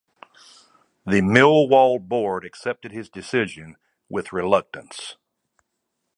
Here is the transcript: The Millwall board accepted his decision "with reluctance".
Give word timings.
The 1.05 1.21
Millwall 1.21 1.99
board 1.99 2.43
accepted 2.43 2.91
his 2.91 3.07
decision 3.07 3.75
"with 4.09 4.33
reluctance". 4.33 5.15